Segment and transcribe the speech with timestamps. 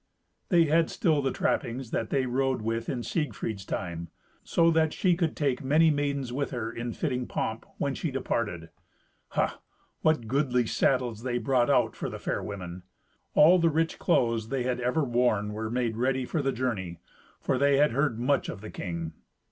[0.49, 4.07] They had still the trappings that they rode with in Siegfried's time,
[4.43, 8.69] so that she could take many maidens with her in fitting pomp when she departed.
[9.27, 9.59] Ha!
[10.01, 12.81] what goodly saddles they brought out for the fair women!
[13.35, 16.97] All the rich clothes they had ever worn were made ready for the journey,
[17.39, 19.13] for they had heard much of the king.